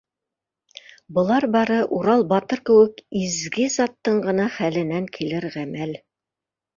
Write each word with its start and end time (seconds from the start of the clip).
Былар 1.17 1.45
бары 1.55 1.75
Урал 1.97 2.23
батыр 2.31 2.61
кеүек 2.69 3.03
изге 3.19 3.67
заттың 3.73 4.17
ғына 4.23 4.47
хәленән 4.55 5.07
килер 5.19 5.47
ғәмәл. 5.57 5.93